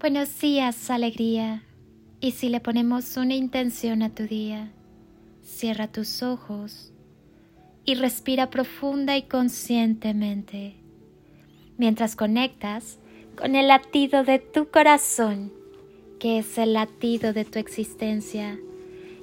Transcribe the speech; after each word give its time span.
Buenos 0.00 0.40
días, 0.40 0.88
alegría. 0.88 1.62
Y 2.20 2.30
si 2.30 2.48
le 2.48 2.60
ponemos 2.60 3.18
una 3.18 3.34
intención 3.34 4.02
a 4.02 4.08
tu 4.08 4.22
día, 4.22 4.72
cierra 5.42 5.88
tus 5.88 6.22
ojos 6.22 6.90
y 7.84 7.96
respira 7.96 8.48
profunda 8.48 9.18
y 9.18 9.24
conscientemente 9.24 10.76
mientras 11.76 12.16
conectas 12.16 12.98
con 13.36 13.54
el 13.54 13.68
latido 13.68 14.24
de 14.24 14.38
tu 14.38 14.70
corazón, 14.70 15.52
que 16.18 16.38
es 16.38 16.56
el 16.56 16.72
latido 16.72 17.34
de 17.34 17.44
tu 17.44 17.58
existencia. 17.58 18.58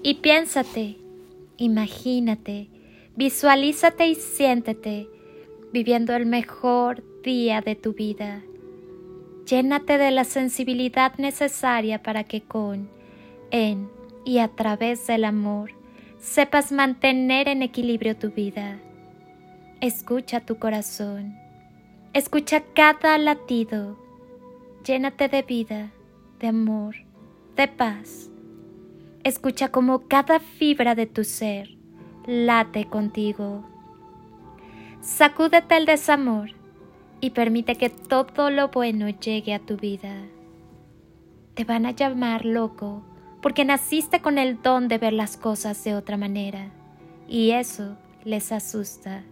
Y 0.04 0.14
piénsate, 0.16 0.98
imagínate, 1.58 2.70
visualízate 3.16 4.10
y 4.10 4.14
siéntete 4.14 5.10
viviendo 5.74 6.16
el 6.16 6.28
mejor 6.28 7.04
día 7.24 7.62
de 7.62 7.74
tu 7.74 7.94
vida 7.94 8.44
Llénate 9.48 9.98
de 9.98 10.12
la 10.12 10.26
sensibilidad 10.26 11.18
necesaria 11.18 12.04
para 12.04 12.26
que 12.26 12.42
con, 12.42 12.90
en 13.50 13.90
y 14.26 14.40
a 14.40 14.50
través 14.50 15.08
del 15.08 15.24
amor 15.24 15.72
sepas 16.20 16.74
mantener 16.74 17.48
en 17.48 17.62
equilibrio 17.62 18.18
tu 18.18 18.32
vida. 18.32 18.78
Escucha 19.80 20.42
tu 20.42 20.58
corazón. 20.58 21.38
Escucha 22.12 22.62
cada 22.74 23.18
latido. 23.18 23.98
Llénate 24.84 25.30
de 25.30 25.44
vida, 25.44 25.92
de 26.42 26.48
amor, 26.48 26.96
de 27.56 27.70
paz. 27.70 28.30
Escucha 29.24 29.70
como 29.70 30.10
cada 30.10 30.42
fibra 30.42 30.94
de 30.94 31.06
tu 31.06 31.24
ser 31.24 31.70
late 32.26 32.84
contigo. 32.84 33.64
Sacúdete 35.00 35.78
el 35.78 35.86
desamor 35.86 36.57
y 37.20 37.32
permite 37.32 37.76
que 37.76 37.90
todo 37.90 38.50
lo 38.50 38.70
bueno 38.70 39.10
llegue 39.10 39.54
a 39.54 39.60
tu 39.60 39.78
vida. 39.78 40.14
Te 41.54 41.64
van 41.64 41.86
a 41.86 41.92
llamar 41.92 42.46
loco 42.46 43.04
porque 43.42 43.66
naciste 43.66 44.22
con 44.22 44.38
el 44.38 44.62
don 44.62 44.88
de 44.88 44.98
ver 44.98 45.14
las 45.14 45.38
cosas 45.38 45.84
de 45.84 45.96
otra 45.96 46.18
manera 46.18 46.72
y 47.28 47.52
eso 47.52 47.98
les 48.24 48.52
asusta. 48.52 49.24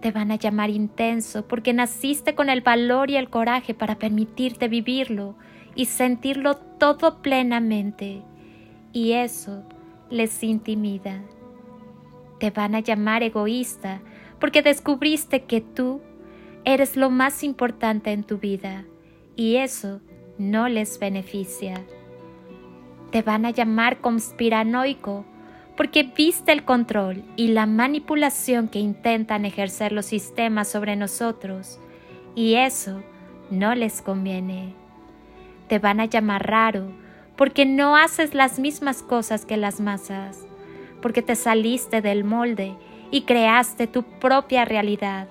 Te 0.00 0.12
van 0.12 0.30
a 0.30 0.36
llamar 0.36 0.70
intenso 0.70 1.46
porque 1.48 1.72
naciste 1.72 2.34
con 2.34 2.50
el 2.50 2.60
valor 2.60 3.10
y 3.10 3.16
el 3.16 3.30
coraje 3.30 3.74
para 3.74 3.98
permitirte 3.98 4.68
vivirlo 4.68 5.34
y 5.74 5.86
sentirlo 5.86 6.56
todo 6.56 7.22
plenamente 7.22 8.22
y 8.92 9.12
eso 9.12 9.64
les 10.10 10.42
intimida. 10.42 11.22
Te 12.38 12.50
van 12.50 12.74
a 12.74 12.80
llamar 12.80 13.22
egoísta 13.22 14.00
porque 14.38 14.62
descubriste 14.62 15.44
que 15.44 15.60
tú 15.60 16.00
eres 16.66 16.96
lo 16.96 17.10
más 17.10 17.44
importante 17.44 18.10
en 18.10 18.24
tu 18.24 18.38
vida 18.38 18.84
y 19.36 19.56
eso 19.56 20.00
no 20.36 20.68
les 20.68 20.98
beneficia. 20.98 21.80
Te 23.12 23.22
van 23.22 23.46
a 23.46 23.50
llamar 23.50 24.00
conspiranoico 24.00 25.24
porque 25.76 26.02
viste 26.02 26.50
el 26.50 26.64
control 26.64 27.22
y 27.36 27.48
la 27.48 27.66
manipulación 27.66 28.66
que 28.66 28.80
intentan 28.80 29.44
ejercer 29.44 29.92
los 29.92 30.06
sistemas 30.06 30.66
sobre 30.66 30.96
nosotros 30.96 31.78
y 32.34 32.54
eso 32.54 33.00
no 33.48 33.76
les 33.76 34.02
conviene. 34.02 34.74
Te 35.68 35.78
van 35.78 36.00
a 36.00 36.06
llamar 36.06 36.48
raro 36.48 36.90
porque 37.36 37.64
no 37.64 37.96
haces 37.96 38.34
las 38.34 38.58
mismas 38.58 39.04
cosas 39.04 39.46
que 39.46 39.56
las 39.56 39.78
masas, 39.78 40.44
porque 41.00 41.22
te 41.22 41.36
saliste 41.36 42.02
del 42.02 42.24
molde 42.24 42.74
y 43.12 43.22
creaste 43.22 43.86
tu 43.86 44.02
propia 44.02 44.64
realidad 44.64 45.28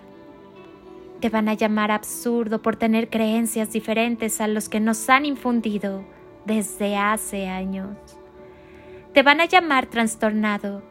te 1.25 1.31
van 1.31 1.49
a 1.49 1.55
llamar 1.55 1.89
absurdo 1.89 2.61
por 2.61 2.75
tener 2.75 3.09
creencias 3.09 3.71
diferentes 3.71 4.39
a 4.41 4.47
los 4.47 4.69
que 4.69 4.79
nos 4.79 5.09
han 5.09 5.25
infundido 5.25 6.05
desde 6.45 6.97
hace 6.97 7.47
años. 7.47 7.97
Te 9.11 9.23
van 9.23 9.41
a 9.41 9.45
llamar 9.45 9.87
trastornado 9.87 10.83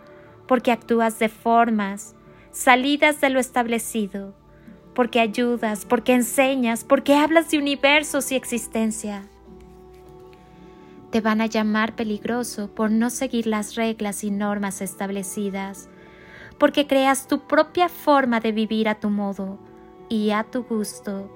porque 0.49 0.73
actúas 0.73 1.21
de 1.21 1.29
formas 1.29 2.17
salidas 2.51 3.21
de 3.21 3.31
lo 3.31 3.39
establecido, 3.39 4.35
porque 4.93 5.21
ayudas, 5.21 5.85
porque 5.85 6.15
enseñas, 6.15 6.83
porque 6.83 7.15
hablas 7.15 7.53
de 7.53 7.59
universos 7.59 8.33
y 8.33 8.35
existencia. 8.35 9.29
Te 11.13 11.21
van 11.21 11.43
a 11.43 11.47
llamar 11.47 11.95
peligroso 11.95 12.75
por 12.75 12.91
no 12.91 13.09
seguir 13.11 13.47
las 13.47 13.77
reglas 13.77 14.25
y 14.25 14.33
normas 14.33 14.81
establecidas, 14.81 15.89
porque 16.59 16.89
creas 16.89 17.29
tu 17.29 17.47
propia 17.47 17.89
forma 17.89 18.41
de 18.41 18.51
vivir 18.51 18.89
a 18.89 18.97
tu 18.97 19.11
modo 19.11 19.61
y 20.15 20.31
a 20.31 20.45
tu 20.45 20.63
gusto. 20.63 21.29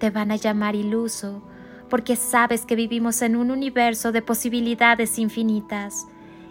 Te 0.00 0.08
van 0.08 0.30
a 0.30 0.36
llamar 0.36 0.74
iluso 0.74 1.42
porque 1.90 2.16
sabes 2.16 2.64
que 2.64 2.76
vivimos 2.76 3.20
en 3.20 3.36
un 3.36 3.50
universo 3.50 4.10
de 4.10 4.22
posibilidades 4.22 5.18
infinitas 5.18 6.06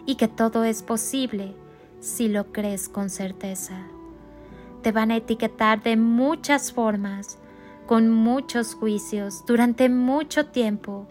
y 0.05 0.15
que 0.15 0.27
todo 0.27 0.63
es 0.63 0.83
posible 0.83 1.55
si 1.99 2.27
lo 2.27 2.51
crees 2.51 2.87
con 2.87 3.09
certeza. 3.09 3.87
Te 4.83 4.91
van 4.91 5.09
a 5.09 5.15
etiquetar 5.15 5.81
de 5.81 5.97
muchas 5.97 6.71
formas, 6.71 7.39
con 7.87 8.11
muchos 8.11 8.75
juicios, 8.75 9.43
durante 9.47 9.89
mucho 9.89 10.47
tiempo, 10.47 11.07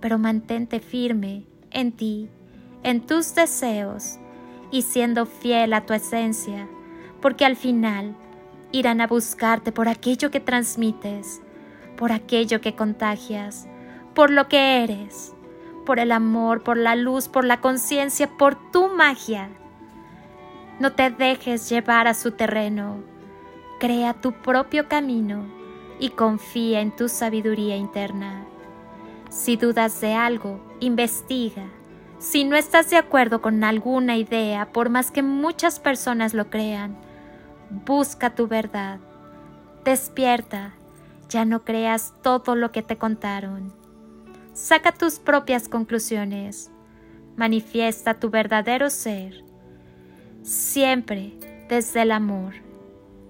pero 0.00 0.18
mantente 0.18 0.80
firme 0.80 1.46
en 1.70 1.92
ti, 1.92 2.28
en 2.82 3.06
tus 3.06 3.34
deseos 3.34 4.18
y 4.72 4.82
siendo 4.82 5.24
fiel 5.26 5.72
a 5.72 5.86
tu 5.86 5.92
esencia, 5.92 6.68
porque 7.20 7.44
al 7.44 7.54
final 7.54 8.16
irán 8.72 9.00
a 9.00 9.06
buscarte 9.06 9.72
por 9.72 9.88
aquello 9.88 10.30
que 10.30 10.40
transmites, 10.40 11.42
por 11.96 12.12
aquello 12.12 12.60
que 12.60 12.74
contagias, 12.74 13.66
por 14.14 14.30
lo 14.30 14.48
que 14.48 14.82
eres, 14.82 15.34
por 15.84 15.98
el 15.98 16.12
amor, 16.12 16.62
por 16.62 16.76
la 16.76 16.94
luz, 16.94 17.28
por 17.28 17.44
la 17.44 17.60
conciencia, 17.60 18.28
por 18.36 18.56
tu 18.70 18.88
magia. 18.88 19.48
No 20.78 20.92
te 20.92 21.10
dejes 21.10 21.68
llevar 21.68 22.06
a 22.06 22.14
su 22.14 22.32
terreno, 22.32 23.02
crea 23.78 24.14
tu 24.14 24.32
propio 24.32 24.88
camino 24.88 25.44
y 25.98 26.10
confía 26.10 26.80
en 26.80 26.94
tu 26.94 27.08
sabiduría 27.08 27.76
interna. 27.76 28.44
Si 29.28 29.56
dudas 29.56 30.00
de 30.00 30.14
algo, 30.14 30.60
investiga. 30.80 31.64
Si 32.18 32.44
no 32.44 32.56
estás 32.56 32.90
de 32.90 32.96
acuerdo 32.96 33.40
con 33.40 33.62
alguna 33.64 34.16
idea, 34.16 34.72
por 34.72 34.90
más 34.90 35.10
que 35.10 35.22
muchas 35.22 35.80
personas 35.80 36.34
lo 36.34 36.50
crean, 36.50 36.96
busca 37.70 38.34
tu 38.34 38.48
verdad. 38.48 38.98
Despierta, 39.84 40.74
ya 41.28 41.44
no 41.44 41.64
creas 41.64 42.12
todo 42.22 42.54
lo 42.54 42.72
que 42.72 42.82
te 42.82 42.98
contaron. 42.98 43.72
Saca 44.52 44.92
tus 44.92 45.18
propias 45.18 45.68
conclusiones. 45.68 46.70
Manifiesta 47.36 48.14
tu 48.14 48.30
verdadero 48.30 48.90
ser. 48.90 49.44
Siempre 50.42 51.34
desde 51.68 52.02
el 52.02 52.12
amor. 52.12 52.54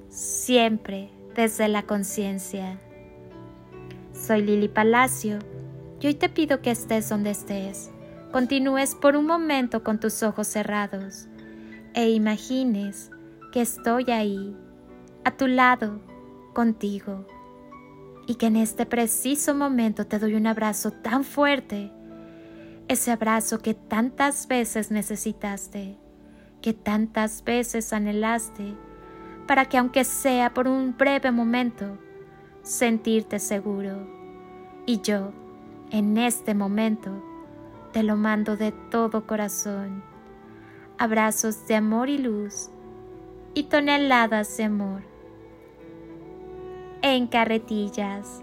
Siempre 0.08 1.10
desde 1.34 1.68
la 1.68 1.82
conciencia. 1.82 2.78
Soy 4.12 4.42
Lili 4.42 4.68
Palacio 4.68 5.38
y 6.00 6.06
hoy 6.06 6.14
te 6.14 6.28
pido 6.28 6.62
que 6.62 6.70
estés 6.70 7.08
donde 7.08 7.30
estés. 7.30 7.90
Continúes 8.32 8.94
por 8.94 9.16
un 9.16 9.26
momento 9.26 9.84
con 9.84 10.00
tus 10.00 10.22
ojos 10.22 10.46
cerrados 10.46 11.28
e 11.94 12.10
imagines 12.10 13.10
que 13.50 13.60
estoy 13.60 14.10
ahí, 14.10 14.56
a 15.24 15.32
tu 15.32 15.46
lado, 15.46 16.00
contigo, 16.52 17.26
y 18.26 18.36
que 18.36 18.46
en 18.46 18.56
este 18.56 18.86
preciso 18.86 19.54
momento 19.54 20.06
te 20.06 20.18
doy 20.18 20.34
un 20.34 20.46
abrazo 20.46 20.92
tan 20.92 21.24
fuerte, 21.24 21.92
ese 22.88 23.10
abrazo 23.10 23.58
que 23.58 23.74
tantas 23.74 24.46
veces 24.46 24.90
necesitaste, 24.90 25.98
que 26.62 26.72
tantas 26.74 27.42
veces 27.44 27.92
anhelaste, 27.92 28.74
para 29.46 29.64
que 29.64 29.78
aunque 29.78 30.04
sea 30.04 30.54
por 30.54 30.68
un 30.68 30.96
breve 30.96 31.32
momento, 31.32 31.98
sentirte 32.62 33.38
seguro. 33.38 34.08
Y 34.86 35.00
yo, 35.00 35.32
en 35.90 36.18
este 36.18 36.54
momento, 36.54 37.10
te 37.92 38.02
lo 38.04 38.16
mando 38.16 38.56
de 38.56 38.70
todo 38.90 39.26
corazón. 39.26 40.04
Abrazos 40.98 41.66
de 41.66 41.74
amor 41.74 42.08
y 42.08 42.18
luz 42.18 42.70
y 43.54 43.64
toneladas 43.64 44.56
de 44.56 44.64
amor 44.64 45.02
en 47.02 47.26
carretillas. 47.26 48.42